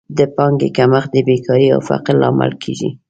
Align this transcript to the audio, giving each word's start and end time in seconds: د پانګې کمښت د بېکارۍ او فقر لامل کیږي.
د 0.17 0.19
پانګې 0.35 0.69
کمښت 0.77 1.09
د 1.13 1.17
بېکارۍ 1.27 1.67
او 1.75 1.79
فقر 1.89 2.13
لامل 2.21 2.51
کیږي. 2.63 2.89